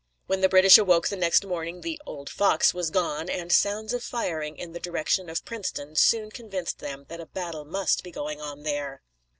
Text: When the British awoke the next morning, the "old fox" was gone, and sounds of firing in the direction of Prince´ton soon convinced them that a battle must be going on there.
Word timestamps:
When 0.25 0.41
the 0.41 0.49
British 0.49 0.79
awoke 0.79 1.09
the 1.09 1.15
next 1.15 1.45
morning, 1.45 1.81
the 1.81 2.01
"old 2.07 2.27
fox" 2.27 2.73
was 2.73 2.89
gone, 2.89 3.29
and 3.29 3.51
sounds 3.51 3.93
of 3.93 4.03
firing 4.03 4.57
in 4.57 4.71
the 4.71 4.79
direction 4.79 5.29
of 5.29 5.45
Prince´ton 5.45 5.95
soon 5.95 6.31
convinced 6.31 6.79
them 6.79 7.05
that 7.07 7.21
a 7.21 7.27
battle 7.27 7.65
must 7.65 8.03
be 8.03 8.09
going 8.09 8.41
on 8.41 8.63
there. 8.63 9.03